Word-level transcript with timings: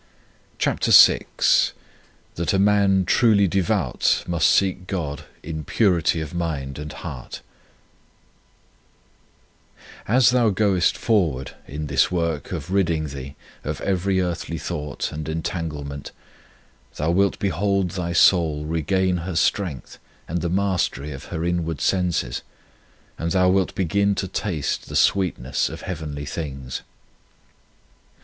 CHAPTER 0.57 0.89
VI 0.89 1.27
THAT 2.33 2.53
A 2.53 2.57
MAN 2.57 3.05
TRULY 3.05 3.47
DEVOUT 3.47 4.23
MUST 4.25 4.49
SEEK 4.49 4.87
GOD 4.87 5.25
IN 5.43 5.63
PURITY 5.63 6.21
OF 6.21 6.33
MIND 6.33 6.79
AND 6.79 6.91
HEART 7.05 7.41
AS 10.07 10.31
thou 10.31 10.49
goest 10.49 10.97
forward 10.97 11.51
in 11.67 11.85
this 11.85 12.09
work 12.11 12.51
of 12.51 12.71
ridding 12.71 13.09
thee 13.09 13.35
of 13.63 13.79
every 13.81 14.19
earthly 14.19 14.57
thought 14.57 15.11
and 15.11 15.29
entanglement 15.29 16.11
thou 16.95 17.11
wilt 17.11 17.37
behold 17.37 17.91
thy 17.91 18.11
soul 18.11 18.65
regain 18.65 19.17
her 19.17 19.35
strength 19.35 19.99
and 20.27 20.41
the 20.41 20.49
mastery 20.49 21.11
of 21.11 21.25
her 21.25 21.45
inward 21.45 21.79
senses, 21.79 22.41
and 23.19 23.33
thou 23.33 23.47
wilt 23.49 23.75
begin 23.75 24.15
to 24.15 24.27
taste 24.27 24.89
the 24.89 24.95
sweetness 24.95 25.69
of 25.69 25.81
heavenly 25.81 26.25
things. 26.25 26.81